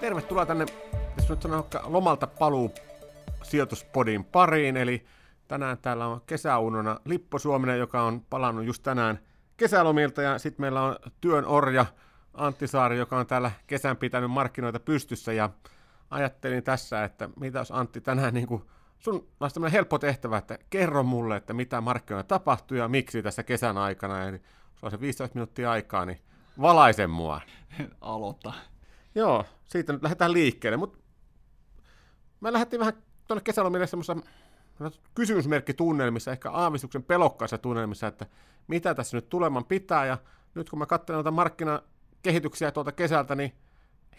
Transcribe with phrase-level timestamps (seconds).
[0.00, 0.66] Tervetuloa tänne,
[1.16, 2.74] jos nyt sanoo, lomalta paluu
[3.42, 5.06] sijoituspodin pariin, eli
[5.48, 9.18] tänään täällä on kesäunona Lippo Suominen, joka on palannut just tänään
[9.56, 11.86] kesälomilta, ja sitten meillä on työn orja
[12.34, 15.50] Antti Saari, joka on täällä kesän pitänyt markkinoita pystyssä, ja
[16.10, 18.62] ajattelin tässä, että mitä jos Antti tänään niin kuin
[18.98, 23.42] sun olisi tämmöinen helppo tehtävä, että kerro mulle, että mitä markkinoilla tapahtuu ja miksi tässä
[23.42, 24.36] kesän aikana, eli
[24.72, 26.20] jos on se 15 minuuttia aikaa, niin
[26.60, 27.40] valaise mua.
[28.00, 28.52] Aloita.
[29.14, 30.98] Joo, siitä nyt lähdetään liikkeelle, mutta
[32.40, 32.94] me lähdettiin vähän
[33.28, 34.30] tuonne kesälomille semmoisessa
[35.14, 38.26] kysymysmerkkitunnelmissa, ehkä aavistuksen pelokkaissa tunnelmissa, että
[38.68, 40.18] mitä tässä nyt tuleman pitää, ja
[40.54, 43.52] nyt kun mä katselen noita markkinakehityksiä tuolta kesältä, niin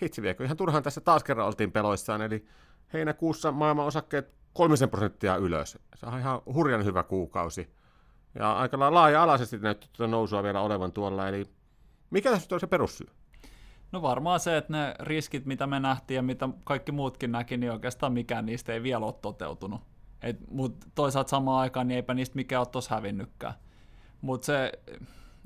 [0.02, 2.46] hitsi viekö, ihan turhaan tässä taas kerran oltiin peloissaan, eli
[2.94, 5.78] heinäkuussa maailman osakkeet kolmisen prosenttia ylös.
[5.96, 7.74] Se on ihan hurjan hyvä kuukausi.
[8.40, 11.46] Ja aika laaja-alaisesti näyttää tuota nousua vielä olevan tuolla, eli
[12.10, 13.08] mikä tässä on se perussyy?
[13.92, 17.72] No varmaan se, että ne riskit, mitä me nähtiin ja mitä kaikki muutkin näki, niin
[17.72, 19.82] oikeastaan mikään niistä ei vielä ole toteutunut.
[20.52, 23.54] Mutta toisaalta samaan aikaan niin eipä niistä mikään ole tuossa hävinnytkään.
[24.22, 24.72] Mutta se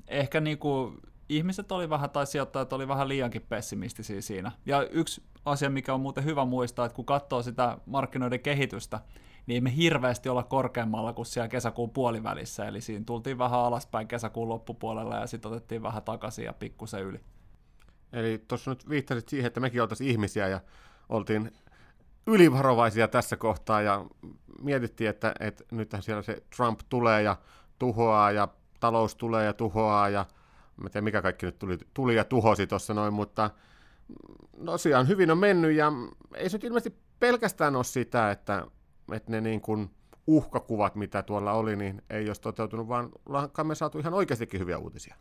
[0.07, 0.93] ehkä niinku,
[1.29, 4.51] ihmiset oli vähän, tai sijoittajat oli vähän liiankin pessimistisiä siinä.
[4.65, 8.99] Ja yksi asia, mikä on muuten hyvä muistaa, että kun katsoo sitä markkinoiden kehitystä,
[9.45, 14.07] niin ei me hirveästi olla korkeammalla kuin siellä kesäkuun puolivälissä, eli siinä tultiin vähän alaspäin
[14.07, 17.19] kesäkuun loppupuolella ja sitten otettiin vähän takaisin ja pikkusen yli.
[18.13, 20.61] Eli tuossa nyt viittasit siihen, että mekin oltaisiin ihmisiä ja
[21.09, 21.51] oltiin
[22.27, 24.05] ylivarovaisia tässä kohtaa ja
[24.61, 27.35] mietittiin, että, että nythän siellä se Trump tulee ja
[27.79, 28.47] tuhoaa ja
[28.79, 30.25] talous tulee ja tuhoaa ja
[30.77, 33.49] mä tiedän mikä kaikki nyt tuli, tuli ja tuhosi tuossa noin, mutta
[34.65, 35.91] tosiaan hyvin on mennyt ja
[36.35, 38.67] ei se nyt ilmeisesti pelkästään ole sitä, että,
[39.13, 39.89] että ne niin kuin
[40.27, 44.77] uhkakuvat, mitä tuolla oli, niin ei olisi toteutunut, vaan ollaan me saatu ihan oikeastikin hyviä
[44.77, 45.15] uutisia.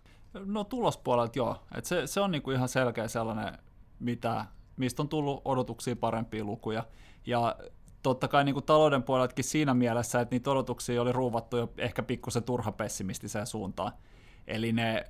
[0.45, 1.57] No tulospuolelta joo.
[1.75, 3.59] Et se, se on niinku ihan selkeä sellainen,
[4.01, 6.85] mitä, mistä on tullut odotuksia parempia lukuja.
[7.27, 7.57] Ja
[8.03, 12.43] totta kai niinku talouden puoleltakin siinä mielessä, että niitä odotuksia oli ruuvattu jo ehkä pikkusen
[12.43, 13.93] turha pessimistiseen suuntaan.
[14.47, 15.05] Eli ne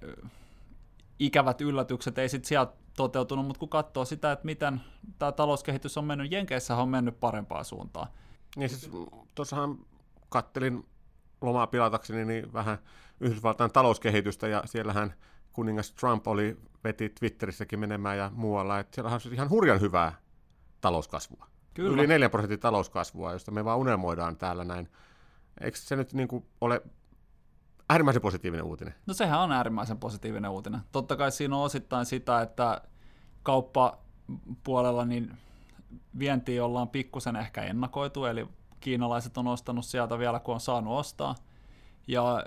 [1.19, 4.81] ikävät yllätykset ei sitten sieltä toteutunut, mutta kun katsoo sitä, että miten
[5.19, 8.09] tämä talouskehitys on mennyt, Jenkeissä on mennyt parempaan suuntaan.
[8.57, 8.91] Niin siis
[9.35, 9.79] tuossahan
[10.29, 10.87] kattelin
[11.41, 12.79] lomaa pilatakseni niin vähän
[13.21, 15.15] Yhdysvaltain talouskehitystä, ja siellähän
[15.53, 20.13] kuningas Trump oli, veti Twitterissäkin menemään ja muualla, että siellä on ihan hurjan hyvää
[20.81, 21.47] talouskasvua.
[21.75, 21.93] Kyllä.
[21.93, 24.89] Yli 4 prosentin talouskasvua, josta me vaan unelmoidaan täällä näin.
[25.61, 26.83] Eikö se nyt niin kuin ole
[27.89, 28.95] äärimmäisen positiivinen uutinen?
[29.07, 30.81] No sehän on äärimmäisen positiivinen uutinen.
[30.93, 32.81] Totta kai siinä on osittain sitä, että
[33.43, 35.37] kauppapuolella niin
[36.19, 38.49] vientiä ollaan pikkusen ehkä ennakoitu, eli
[38.81, 41.35] kiinalaiset on ostanut sieltä vielä, kun on saanut ostaa.
[42.09, 42.45] Ja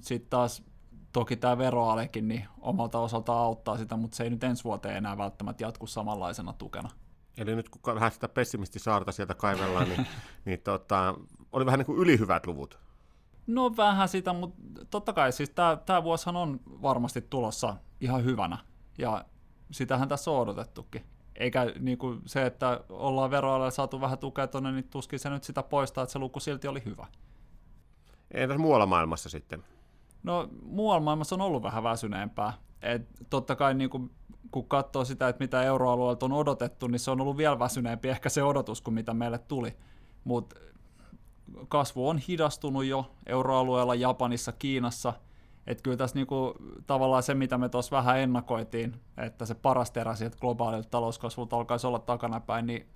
[0.00, 0.62] sitten taas
[1.12, 5.18] toki tämä veroalekin niin omalta osaltaan auttaa sitä, mutta se ei nyt ensi vuoteen enää
[5.18, 6.90] välttämättä jatku samanlaisena tukena.
[7.36, 10.06] Eli nyt kun vähän sitä pessimistisaarta sieltä kaivellaan, niin,
[10.44, 11.14] niin tota,
[11.52, 12.78] oli vähän niin kuin ylihyvät luvut.
[13.46, 15.52] No vähän sitä, mutta totta kai siis
[15.86, 18.58] tämä vuosihan on varmasti tulossa ihan hyvänä,
[18.98, 19.24] ja
[19.72, 21.04] sitähän tässä on odotettukin.
[21.36, 25.44] Eikä niin kuin se, että ollaan veroalalla saatu vähän tukea tuonne, niin tuskin se nyt
[25.44, 27.06] sitä poistaa, että se luku silti oli hyvä.
[28.30, 29.64] Entäs muualla maailmassa sitten?
[30.22, 32.52] No muualla maailmassa on ollut vähän väsyneempää.
[32.82, 34.10] Et totta kai niin kuin,
[34.50, 38.28] kun katsoo sitä, että mitä euroalueelta on odotettu, niin se on ollut vielä väsyneempi ehkä
[38.28, 39.76] se odotus kuin mitä meille tuli.
[40.24, 40.56] Mutta
[41.68, 45.12] kasvu on hidastunut jo euroalueella, Japanissa, Kiinassa.
[45.66, 46.54] Että kyllä tässä niinku,
[46.86, 51.86] tavallaan se, mitä me tuossa vähän ennakoitiin, että se paras terä sieltä globaalilta talouskasvulta alkaisi
[51.86, 52.86] olla takanapäin, niin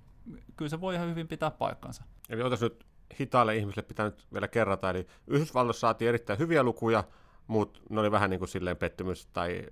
[0.57, 2.03] kyllä se voi ihan hyvin pitää paikkansa.
[2.29, 2.85] Eli otas nyt
[3.19, 7.03] hitaalle ihmisille pitää nyt vielä kerrata, eli Yhdysvalloissa saatiin erittäin hyviä lukuja,
[7.47, 9.63] mutta ne oli vähän niin kuin silleen pettymys, tai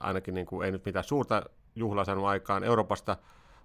[0.00, 1.42] ainakin niin kuin ei nyt mitään suurta
[1.74, 2.64] juhlaa saanut aikaan.
[2.64, 3.16] Euroopasta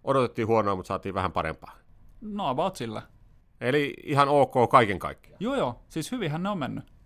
[0.04, 1.76] odotettiin huonoa, mutta saatiin vähän parempaa.
[2.22, 3.02] No about sillä.
[3.62, 5.38] Eli ihan ok kaiken kaikkiaan.
[5.40, 6.99] Joo joo, siis hyvinhän ne on mennyt.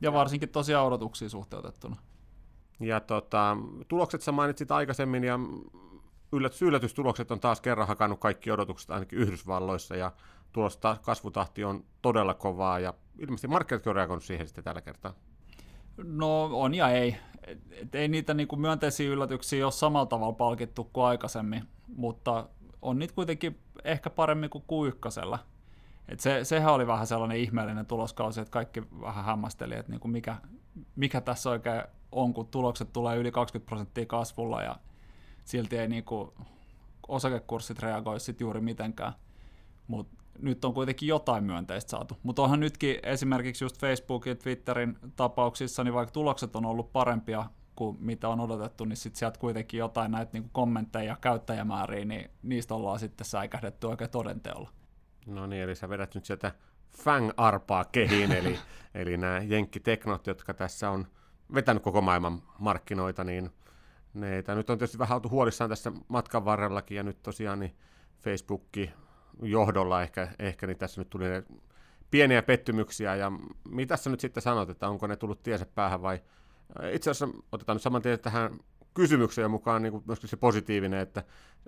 [0.00, 1.96] Ja varsinkin tosiaan odotuksiin suhteutettuna.
[2.80, 3.56] Ja tota,
[3.88, 5.38] tulokset sä mainitsit aikaisemmin, ja
[6.32, 10.12] yllätys, yllätystulokset on taas kerran hakannut kaikki odotukset ainakin Yhdysvalloissa, ja
[10.52, 15.14] tulosta kasvutahti on todella kovaa, ja ilmeisesti markkinatkin on reagoinut siihen sitten tällä kertaa.
[16.02, 17.16] No on ja ei.
[17.70, 22.48] Et ei niitä niinku myönteisiä yllätyksiä ole samalla tavalla palkittu kuin aikaisemmin, mutta
[22.82, 25.38] on niitä kuitenkin ehkä paremmin kuin Q1.
[26.08, 30.36] Et se, sehän oli vähän sellainen ihmeellinen tuloskausi, että kaikki vähän hämmästeli, että niinku mikä,
[30.96, 31.82] mikä tässä oikein
[32.12, 34.76] on, kun tulokset tulee yli 20 prosenttia kasvulla ja
[35.44, 36.34] silti ei niinku
[37.08, 39.12] osakekurssit reagoi sit juuri mitenkään.
[39.88, 42.18] Mutta nyt on kuitenkin jotain myönteistä saatu.
[42.22, 47.44] Mutta onhan nytkin esimerkiksi just Facebookin ja Twitterin tapauksissa, niin vaikka tulokset on ollut parempia
[47.76, 52.30] kuin mitä on odotettu, niin sitten sieltä kuitenkin jotain näitä niin kommentteja ja käyttäjämääriä, niin
[52.42, 54.70] niistä ollaan sitten säikähdetty oikein todenteolla.
[55.28, 56.52] No niin, eli sä vedät nyt sieltä
[56.90, 58.58] fang-arpaa kehiin, eli,
[58.94, 61.06] eli nämä jenkkiteknot, jotka tässä on
[61.54, 63.50] vetänyt koko maailman markkinoita, niin
[64.14, 67.76] ne, nyt on tietysti vähän oltu huolissaan tässä matkan varrellakin, ja nyt tosiaan niin
[68.20, 68.90] Facebookki
[69.42, 71.42] johdolla ehkä, ehkä niin tässä nyt tuli ne
[72.10, 73.32] pieniä pettymyksiä, ja
[73.68, 76.20] mitä sä nyt sitten sanot, että onko ne tullut tiensä päähän vai
[76.92, 78.58] itse asiassa otetaan nyt saman tien tähän
[78.94, 81.24] kysymykseen mukaan niin myöskin se positiivinen, että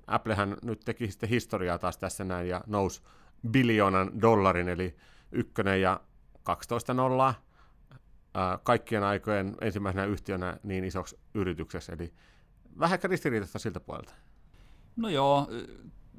[0.07, 3.03] Applehän nyt teki sitten historiaa taas tässä näin ja nousi
[3.51, 4.97] biljoonan dollarin, eli
[5.33, 6.01] ykkönen ja
[6.43, 7.35] 12 nollaa
[8.63, 12.13] kaikkien aikojen ensimmäisenä yhtiönä niin isoksi yrityksessä, eli
[12.79, 14.15] vähän ehkä ristiriitaista siltä puolelta.
[14.97, 15.49] No joo,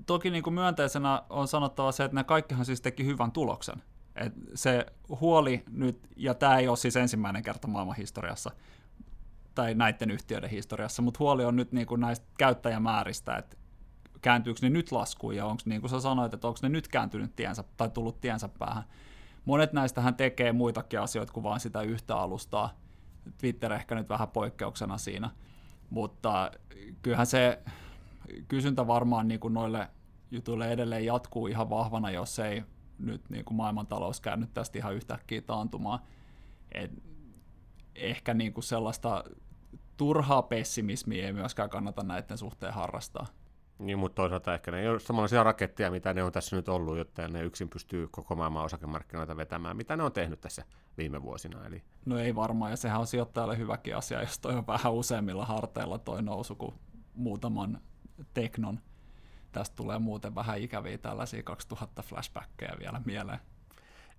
[0.05, 3.83] toki niin kuin myönteisenä on sanottava se, että ne kaikkihan siis teki hyvän tuloksen.
[4.15, 4.85] Et se
[5.21, 8.51] huoli nyt, ja tämä ei ole siis ensimmäinen kerta maailman historiassa,
[9.55, 13.57] tai näiden yhtiöiden historiassa, mutta huoli on nyt niin kuin näistä käyttäjämääristä, että
[14.21, 17.35] kääntyykö ne nyt laskuun, ja onko, niin kuin sä sanoit, että onko ne nyt kääntynyt
[17.35, 18.83] tiensä, tai tullut tiensä päähän.
[19.45, 22.77] Monet näistähän tekee muitakin asioita kuin vain sitä yhtä alustaa.
[23.37, 25.29] Twitter ehkä nyt vähän poikkeuksena siinä,
[25.89, 26.51] mutta
[27.01, 27.59] kyllähän se
[28.47, 29.89] kysyntä varmaan niin kuin noille
[30.31, 32.63] jutuille edelleen jatkuu ihan vahvana, jos ei
[32.99, 35.99] nyt niin kuin maailmantalous käynyt tästä ihan yhtäkkiä taantumaan.
[36.71, 36.91] Et
[37.95, 39.23] ehkä niin kuin sellaista
[39.97, 43.27] turhaa pessimismiä ei myöskään kannata näiden suhteen harrastaa.
[43.81, 46.97] Niin, mutta toisaalta ehkä ne ei ole samanlaisia raketteja, mitä ne on tässä nyt ollut,
[46.97, 50.65] jotta ne yksin pystyy koko maailman osakemarkkinoita vetämään, mitä ne on tehnyt tässä
[50.97, 51.65] viime vuosina.
[51.65, 51.83] Eli...
[52.05, 55.97] No ei varmaan, ja sehän on sijoittajalle hyväkin asia, jos toi on vähän useimmilla harteilla
[55.97, 56.75] toi nousu kuin
[57.13, 57.81] muutaman
[58.33, 58.79] teknon.
[59.51, 63.39] Tästä tulee muuten vähän ikäviä tällaisia 2000 flashbackkejä vielä mieleen.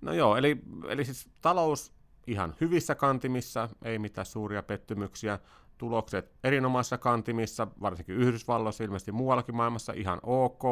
[0.01, 1.93] No joo, eli, eli siis talous
[2.27, 5.39] ihan hyvissä kantimissa, ei mitään suuria pettymyksiä
[5.83, 10.63] tulokset erinomaisissa kantimissa, varsinkin Yhdysvalloissa, ilmeisesti muuallakin maailmassa ihan ok.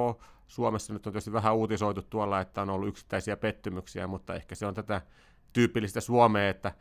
[0.46, 4.66] Suomessa nyt on tietysti vähän uutisoitu tuolla, että on ollut yksittäisiä pettymyksiä, mutta ehkä se
[4.66, 5.02] on tätä
[5.52, 6.72] tyypillistä Suomea, että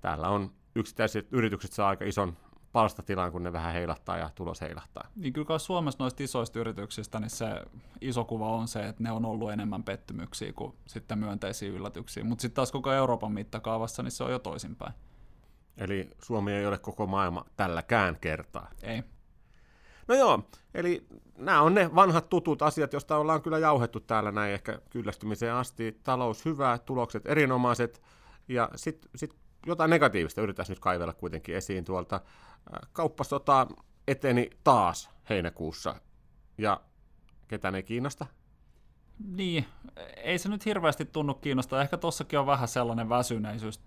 [0.00, 2.36] täällä on yksittäiset yritykset saa aika ison
[2.72, 5.08] palstatilan, kun ne vähän heilahtaa ja tulos heilahtaa.
[5.16, 7.46] Niin kyllä Suomessa noista isoista yrityksistä, niin se
[8.00, 12.24] iso kuva on se, että ne on ollut enemmän pettymyksiä kuin sitten myönteisiä yllätyksiä.
[12.24, 14.92] Mutta sitten taas koko Euroopan mittakaavassa, niin se on jo toisinpäin.
[15.76, 18.70] Eli Suomi ei ole koko maailma tälläkään kertaa.
[18.82, 19.02] Ei.
[20.08, 21.06] No joo, eli
[21.38, 26.00] nämä on ne vanhat tutut asiat, joista ollaan kyllä jauhettu täällä näin ehkä kyllästymiseen asti.
[26.02, 28.02] Talous hyvä, tulokset erinomaiset
[28.48, 29.34] ja sitten sit
[29.66, 32.20] jotain negatiivista yritetään nyt kaivella kuitenkin esiin tuolta.
[32.92, 33.66] Kauppasota
[34.08, 35.94] eteni taas heinäkuussa
[36.58, 36.80] ja
[37.48, 38.26] ketään ei kiinnosta,
[39.26, 39.66] niin,
[40.16, 41.82] ei se nyt hirveästi tunnu kiinnostaa.
[41.82, 43.80] Ehkä tossakin on vähän sellainen väsyneisyys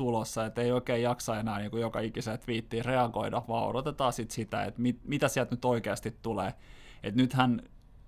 [0.00, 4.30] tulossa, että ei oikein jaksa enää niin kuin joka ikiseen twiittiin reagoida, vaan odotetaan sit
[4.30, 6.54] sitä, että mit, mitä sieltä nyt oikeasti tulee.
[7.02, 7.62] Et nythän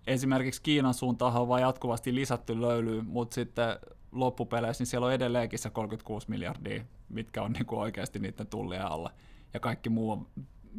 [0.06, 3.76] esimerkiksi Kiinan suuntaan on vain jatkuvasti lisätty löylyä, mutta sitten
[4.12, 8.86] loppupeleissä niin siellä on edelleenkin se 36 miljardia, mitkä on niin kuin oikeasti niiden tullien
[8.86, 9.10] alla.
[9.54, 10.26] Ja kaikki muu on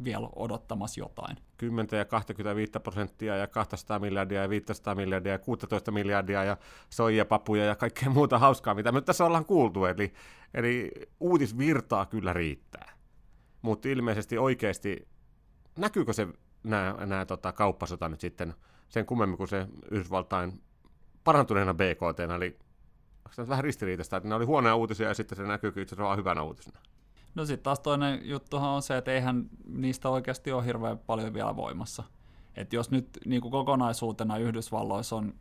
[0.04, 1.38] vielä odottamassa jotain.
[1.58, 6.58] 10 ja 25 prosenttia ja 200 miljardia ja 500 miljardia ja 16 miljardia ja
[6.90, 9.86] soijapapuja ja kaikkea muuta hauskaa, mitä me tässä ollaan kuultu.
[9.86, 10.14] Eli,
[10.54, 12.94] eli uutisvirtaa kyllä riittää.
[13.62, 15.08] Mutta ilmeisesti oikeasti,
[15.78, 16.28] näkyykö se
[16.64, 18.54] nämä, tota, kauppasota nyt sitten
[18.90, 20.62] sen kummemmin kuin se Yhdysvaltain
[21.24, 22.60] parantuneena BKT, eli
[23.26, 26.44] onko vähän ristiriitaista, että ne oli huonoja uutisia ja sitten se näkyy itse asiassa hyvänä
[26.44, 26.80] uutisena?
[27.36, 31.56] No sitten taas toinen juttuhan on se, että eihän niistä oikeasti ole hirveän paljon vielä
[31.56, 32.04] voimassa.
[32.56, 35.34] Et jos nyt niin kuin kokonaisuutena Yhdysvalloissa on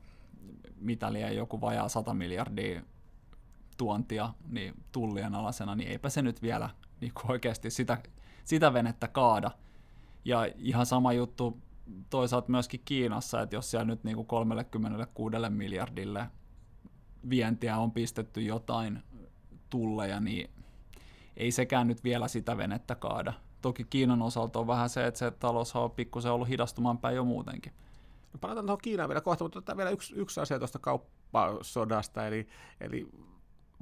[0.80, 2.82] mitä liian joku vajaa 100 miljardia
[3.76, 6.70] tuontia niin tullien alasena, niin eipä se nyt vielä
[7.00, 7.98] niin kuin oikeasti sitä,
[8.44, 9.50] sitä venettä kaada.
[10.24, 11.60] Ja ihan sama juttu
[12.10, 16.30] toisaalta myöskin Kiinassa, että jos siellä nyt niin kuin 36 miljardille
[17.30, 19.02] vientiä on pistetty jotain
[19.70, 20.50] tulleja, niin
[21.36, 23.32] ei sekään nyt vielä sitä venettä kaada.
[23.62, 27.24] Toki Kiinan osalta on vähän se, että se talous on pikkusen ollut hidastumaan päin jo
[27.24, 27.72] muutenkin.
[28.32, 32.46] No palataan tuohon Kiinaan vielä kohta, mutta vielä yksi, yksi asia tuosta kauppasodasta, eli,
[32.80, 33.08] eli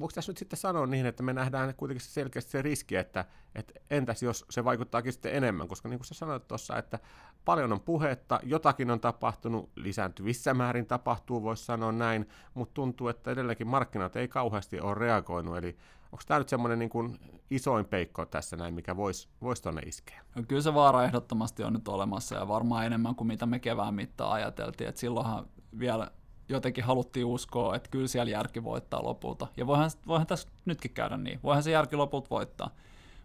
[0.01, 3.75] voiko tässä nyt sitten sanoa niin, että me nähdään kuitenkin selkeästi se riski, että, että
[3.91, 6.99] entäs jos se vaikuttaakin sitten enemmän, koska niin kuin sä sanoit tuossa, että
[7.45, 13.31] paljon on puhetta, jotakin on tapahtunut, lisääntyvissä määrin tapahtuu, voisi sanoa näin, mutta tuntuu, että
[13.31, 15.77] edelleenkin markkinat ei kauheasti ole reagoinut, eli
[16.13, 17.19] onko tämä nyt semmoinen niin kuin
[17.51, 20.23] isoin peikko tässä näin, mikä voisi vois tuonne iskeä?
[20.35, 23.95] No, kyllä se vaara ehdottomasti on nyt olemassa ja varmaan enemmän kuin mitä me kevään
[23.95, 25.47] mittaan ajateltiin, että silloinhan
[25.79, 26.11] vielä
[26.51, 29.47] jotenkin haluttiin uskoa, että kyllä siellä järki voittaa lopulta.
[29.57, 31.41] Ja voihan, voihan tässä nytkin käydä niin.
[31.43, 32.71] Voihan se järki lopulta voittaa.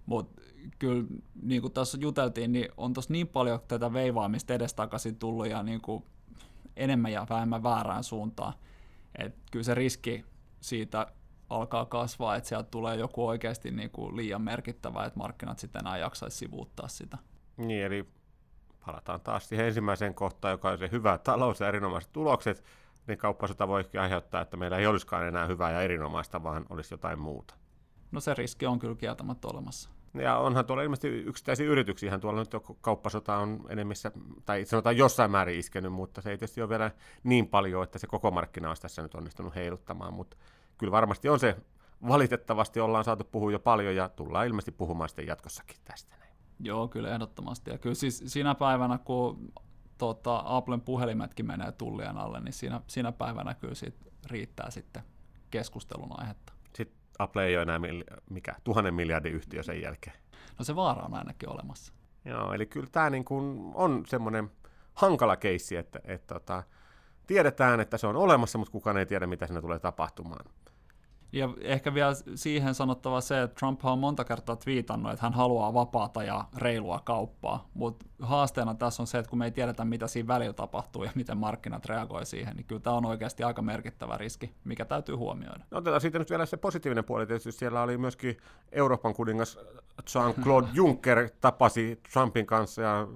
[0.06, 0.42] Mutta
[0.80, 1.04] kyllä,
[1.42, 5.82] niin kuin tässä juteltiin, niin on tuossa niin paljon tätä veivaamista edestakaisin tullut ja niin
[5.82, 6.04] kuin
[6.76, 8.54] enemmän ja vähemmän väärään suuntaan.
[9.20, 10.26] Että kyllä se riski
[10.62, 11.08] siitä
[11.50, 15.98] alkaa kasvaa, että sieltä tulee joku oikeasti niin kuin liian merkittävä, että markkinat sitten enää
[15.98, 17.18] jaksaisi sivuuttaa sitä.
[17.58, 18.06] Niin, eli
[18.86, 22.64] palataan taas siihen ensimmäiseen kohtaan, joka on se hyvä talous ja erinomaiset tulokset,
[23.08, 27.20] niin kauppasota voikin aiheuttaa, että meillä ei olisikaan enää hyvää ja erinomaista, vaan olisi jotain
[27.20, 27.56] muuta.
[28.12, 29.90] No se riski on kyllä kieltämättä olemassa.
[30.14, 34.12] Ja onhan tuolla ilmeisesti yksittäisiä yrityksiä, tuolla nyt kauppasota on enemmissä,
[34.46, 36.92] tai sanotaan jossain määrin iskenyt, mutta se ei tietysti ole vielä
[37.24, 40.38] niin paljon, että se koko markkina olisi tässä nyt onnistunut heiluttamaan, mutta
[40.78, 41.56] kyllä varmasti on se,
[42.08, 46.16] valitettavasti ollaan saatu puhua jo paljon ja tullaan ilmeisesti puhumaan sitten jatkossakin tästä.
[46.20, 46.32] Näin.
[46.60, 47.72] Joo, kyllä ehdottomasti.
[47.72, 49.54] Ja kyllä siis siinä päivänä, kun
[49.98, 55.04] tota, Applen puhelimetkin menee tullien alle, niin siinä, siinä päivänä kyllä siitä riittää sitten
[55.52, 56.54] keskustelun aihetta.
[56.76, 57.80] Sitten Apple ei ole enää
[58.30, 60.16] mikä, tuhannen miljardin yhtiö sen jälkeen.
[60.60, 61.94] No se vaara on ainakin olemassa.
[62.26, 64.52] Joo, eli kyllä tämä niin kuin on semmoinen
[64.94, 66.64] hankala keissi, että, että, että tota,
[67.28, 70.46] tiedetään, että se on olemassa, mutta kukaan ei tiedä, mitä siinä tulee tapahtumaan.
[71.32, 75.74] Ja ehkä vielä siihen sanottava se, että Trump on monta kertaa twiitannut, että hän haluaa
[75.74, 80.08] vapaata ja reilua kauppaa, mutta haasteena tässä on se, että kun me ei tiedetä, mitä
[80.08, 84.18] siinä välillä tapahtuu ja miten markkinat reagoi siihen, niin kyllä tämä on oikeasti aika merkittävä
[84.18, 85.66] riski, mikä täytyy huomioida.
[85.72, 88.38] No otetaan siitä nyt vielä se positiivinen puoli, tietysti siellä oli myöskin
[88.72, 89.60] Euroopan kuningas
[90.02, 93.08] Jean-Claude Juncker tapasi Trumpin kanssa ja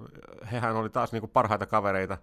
[0.52, 2.18] hehän oli taas niin kuin parhaita kavereita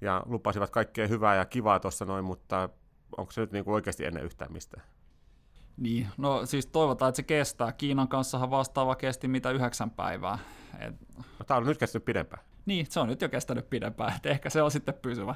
[0.00, 2.68] ja lupasivat kaikkea hyvää ja kivaa tuossa noin, mutta
[3.16, 4.82] onko se nyt niin kuin oikeasti ennen yhtään mistään?
[5.76, 7.72] Niin, no siis toivotaan, että se kestää.
[7.72, 10.38] Kiinan kanssahan vastaava kesti mitä yhdeksän päivää.
[10.78, 10.94] Et...
[11.16, 12.42] No, tämä on nyt kestänyt pidempään.
[12.66, 15.34] Niin, se on nyt jo kestänyt pidempään, että ehkä se on sitten pysyvä.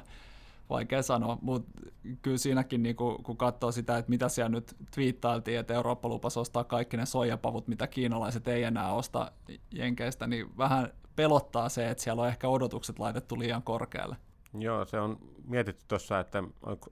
[0.69, 1.81] Vaikea sanoa, mutta
[2.21, 6.39] kyllä siinäkin, niin kun, kun katsoo sitä, että mitä siellä nyt twiittailtiin, että Eurooppa lupasi
[6.39, 9.31] ostaa kaikki ne soijapavut, mitä kiinalaiset ei enää osta
[9.71, 14.15] Jenkeistä, niin vähän pelottaa se, että siellä on ehkä odotukset laitettu liian korkealle.
[14.53, 16.43] Joo, se on mietitty tuossa, että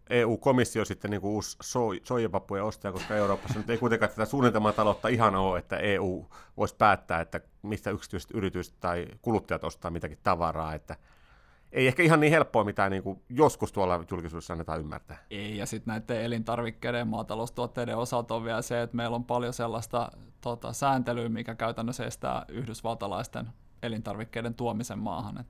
[0.10, 5.36] EU-komissio sitten niin uusi so- soijapappujen ostaja, koska Euroopassa nyt ei kuitenkaan tätä suunnitelmataloutta ihan
[5.36, 6.26] ole, että EU
[6.58, 10.96] voisi päättää, että mistä yksityiset yritykset tai kuluttajat ostaa mitäkin tavaraa, että
[11.72, 15.18] ei ehkä ihan niin helppoa, mitä niin kuin joskus tuolla julkisuudessa annetaan ymmärtää.
[15.32, 19.54] Ei, ja sitten näiden elintarvikkeiden ja maataloustuotteiden osalta on vielä se, että meillä on paljon
[19.54, 23.48] sellaista tota, sääntelyä, mikä käytännössä estää yhdysvaltalaisten
[23.84, 25.38] elintarvikkeiden tuomisen maahan.
[25.38, 25.48] Et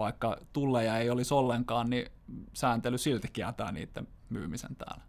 [0.00, 2.06] vaikka tulleja ei olisi ollenkaan, niin
[2.52, 5.04] sääntely silti kieltää niiden myymisen täällä.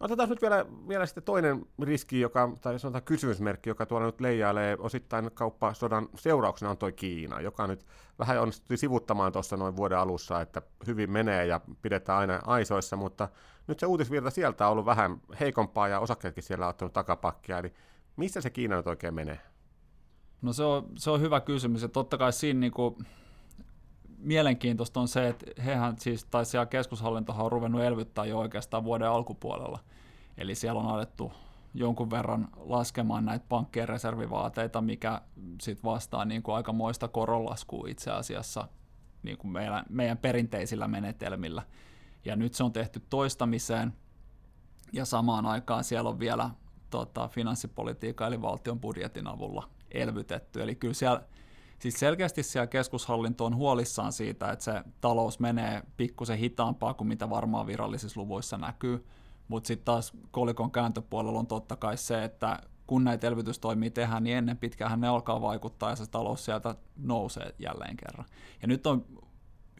[0.00, 4.20] No otetaan nyt vielä, vielä sitten toinen riski, joka, tai sanotaan kysymysmerkki, joka tuolla nyt
[4.20, 7.86] leijailee osittain kauppasodan seurauksena on toi Kiina, joka nyt
[8.18, 13.28] vähän onnistui sivuttamaan tuossa noin vuoden alussa, että hyvin menee ja pidetään aina aisoissa, mutta
[13.66, 17.72] nyt se uutisvirta sieltä on ollut vähän heikompaa ja osakkeetkin siellä on ottanut takapakkia, eli
[18.16, 19.40] missä se Kiina nyt oikein menee?
[20.42, 22.96] No se on, se on hyvä kysymys, ja totta kai siinä niin kuin
[24.18, 29.08] mielenkiintoista on se, että hehän siis, tai siellä keskushallintohan on ruvennut elvyttää jo oikeastaan vuoden
[29.08, 29.78] alkupuolella.
[30.38, 31.32] Eli siellä on alettu
[31.74, 35.22] jonkun verran laskemaan näitä pankkien reservivaateita, mikä
[35.62, 38.68] sitten vastaa niin kuin aikamoista koronlaskua itse asiassa
[39.22, 41.62] niin kuin meidän, meidän perinteisillä menetelmillä.
[42.24, 43.92] Ja nyt se on tehty toistamiseen,
[44.92, 46.50] ja samaan aikaan siellä on vielä
[46.90, 50.62] tota, finanssipolitiikan eli valtion budjetin avulla elvytetty.
[50.62, 51.22] Eli kyllä siellä
[51.78, 57.30] siis selkeästi siellä keskushallinto on huolissaan siitä, että se talous menee pikkusen hitaampaa kuin mitä
[57.30, 59.06] varmaan virallisissa luvuissa näkyy,
[59.48, 64.36] mutta sitten taas kolikon kääntöpuolella on totta kai se, että kun näitä elvytystoimia tehdään, niin
[64.36, 68.26] ennen pitkään ne alkaa vaikuttaa ja se talous sieltä nousee jälleen kerran.
[68.62, 69.06] Ja nyt on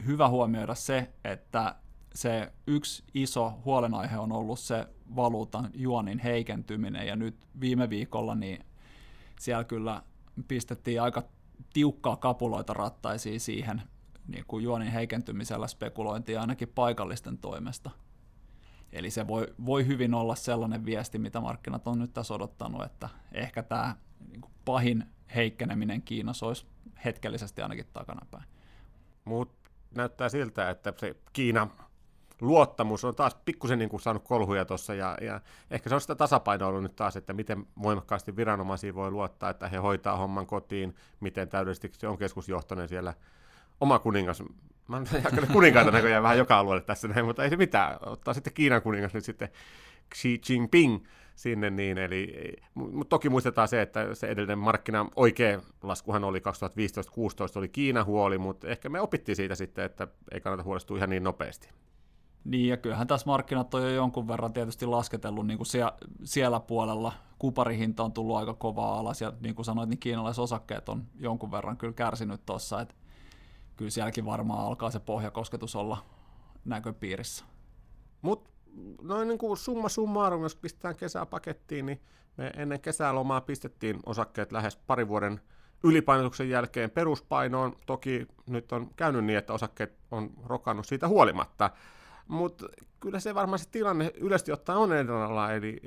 [0.05, 1.75] hyvä huomioida se, että
[2.15, 8.65] se yksi iso huolenaihe on ollut se valuutan juonin heikentyminen, ja nyt viime viikolla niin
[9.39, 10.03] siellä kyllä
[10.47, 11.23] pistettiin aika
[11.73, 13.81] tiukkaa kapuloita rattaisiin siihen
[14.27, 17.89] niin kuin juonin heikentymisellä spekulointia ainakin paikallisten toimesta.
[18.91, 23.09] Eli se voi, voi hyvin olla sellainen viesti, mitä markkinat on nyt tässä odottanut, että
[23.31, 23.95] ehkä tämä
[24.31, 26.65] niin kuin pahin heikkeneminen Kiinassa olisi
[27.05, 28.43] hetkellisesti ainakin takanapäin.
[29.25, 31.67] Mutta näyttää siltä, että se Kiina
[32.41, 35.41] luottamus on taas pikkusen niin kuin saanut kolhuja tuossa, ja, ja
[35.71, 39.67] ehkä se on sitä tasapainoa ollut nyt taas, että miten voimakkaasti viranomaisia voi luottaa, että
[39.67, 43.13] he hoitaa homman kotiin, miten täydellisesti se on keskusjohtoinen siellä
[43.81, 44.43] oma kuningas.
[44.87, 47.97] Mä en kuninkaita näköjään vähän joka alueelle tässä näin, mutta ei se mitään.
[48.05, 49.49] Ottaa sitten Kiinan kuningas nyt sitten
[50.15, 51.05] Xi Jinping
[51.35, 56.41] sinne, niin, eli, mutta toki muistetaan se, että se edellinen markkina oikea laskuhan oli 2015-2016,
[57.55, 61.23] oli Kiina huoli, mutta ehkä me opittiin siitä sitten, että ei kannata huolestua ihan niin
[61.23, 61.69] nopeasti.
[62.43, 65.67] Niin, ja kyllähän tässä markkinat on jo jonkun verran tietysti lasketellut niin kuin
[66.23, 67.13] siellä, puolella.
[67.39, 71.77] Kuparihinta on tullut aika kovaa alas, ja niin kuin sanoit, niin kiinalaisosakkeet on jonkun verran
[71.77, 72.95] kyllä kärsinyt tuossa, että
[73.77, 76.05] kyllä sielläkin varmaan alkaa se pohjakosketus olla
[76.65, 77.45] näköpiirissä.
[78.21, 78.49] Mutta
[79.01, 82.01] noin niin kuin summa summarum, jos pistetään kesää pakettiin, niin
[82.37, 85.41] me ennen kesälomaa pistettiin osakkeet lähes pari vuoden
[85.83, 87.75] ylipainotuksen jälkeen peruspainoon.
[87.85, 91.69] Toki nyt on käynyt niin, että osakkeet on rokannut siitä huolimatta.
[92.29, 92.65] Mutta
[92.99, 95.79] kyllä se varmaan se tilanne yleisesti ottaen on edellä, eli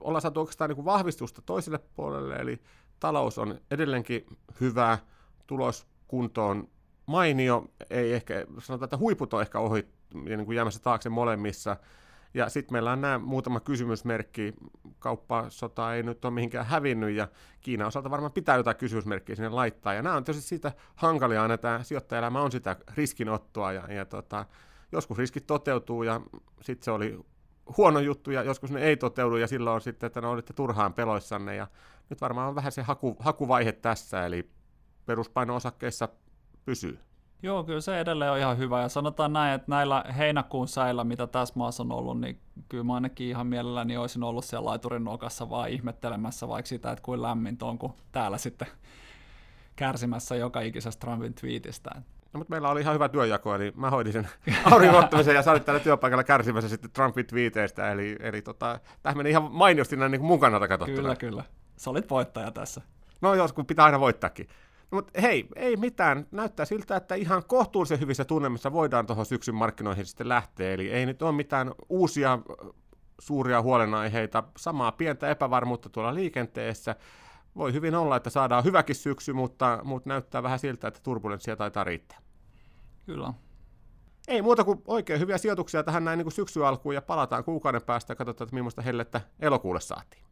[0.00, 2.60] ollaan saatu oikeastaan niin kuin vahvistusta toiselle puolelle, eli
[3.00, 4.26] talous on edelleenkin
[4.60, 4.98] hyvä,
[5.46, 6.68] tuloskunto on
[7.06, 11.76] mainio, ei ehkä, sanotaan, että huiput on ehkä ohi niin kuin jäämässä taakse molemmissa,
[12.34, 14.54] ja sitten meillä on nämä muutama kysymysmerkki.
[14.98, 17.28] Kauppasota ei nyt ole mihinkään hävinnyt ja
[17.60, 19.94] Kiinan osalta varmaan pitää jotain kysymysmerkkiä sinne laittaa.
[19.94, 24.46] Ja nämä on tietysti siitä hankalia, aina tämä sijoittajaelämä on sitä riskinottoa ja, ja tota,
[24.92, 26.20] joskus riskit toteutuu ja
[26.60, 27.20] sitten se oli
[27.76, 30.94] huono juttu ja joskus ne ei toteudu ja silloin on sitten, että ne olitte turhaan
[30.94, 31.66] peloissanne ja
[32.10, 34.50] nyt varmaan on vähän se haku, hakuvaihe tässä, eli
[35.06, 36.08] peruspaino-osakkeissa
[36.64, 36.98] pysyy.
[37.42, 38.82] Joo, kyllä se edelleen on ihan hyvä.
[38.82, 42.94] Ja sanotaan näin, että näillä heinäkuun säillä, mitä tässä maassa on ollut, niin kyllä mä
[42.94, 47.66] ainakin ihan mielelläni olisin ollut siellä laiturin nokassa vaan ihmettelemässä vaikka sitä, että kuin lämmintä
[47.66, 48.68] on, kun täällä sitten
[49.76, 52.02] kärsimässä joka ikisestä Trumpin twiitistä.
[52.32, 54.28] No, mutta meillä oli ihan hyvä työjako, eli mä hoidin sen
[54.70, 54.96] aurinko
[55.34, 59.52] ja sä olit täällä työpaikalla kärsimässä sitten Trumpin twiiteistä, eli, eli tota, tämä meni ihan
[59.52, 60.96] mainiosti näin niin mun kannalta katsottuna.
[61.02, 61.44] Kyllä, kyllä.
[61.76, 62.80] Sä olit voittaja tässä.
[63.20, 64.48] No jos, kun pitää aina voittaakin.
[64.90, 66.26] No, mutta hei, ei mitään.
[66.30, 70.72] Näyttää siltä, että ihan kohtuullisen hyvissä tunnelmissa voidaan tuohon syksyn markkinoihin sitten lähteä.
[70.72, 72.38] Eli ei nyt ole mitään uusia
[73.18, 76.96] suuria huolenaiheita, samaa pientä epävarmuutta tuolla liikenteessä.
[77.56, 81.84] Voi hyvin olla, että saadaan hyväkin syksy, mutta, mutta näyttää vähän siltä, että turbulenssia taitaa
[81.84, 82.18] riittää.
[83.06, 83.34] Kyllä.
[84.28, 88.10] Ei muuta kuin oikein hyviä sijoituksia tähän näin niin syksy alkuun ja palataan kuukauden päästä
[88.10, 90.24] ja katsotaan, että millaista hellettä elokuulle saatiin.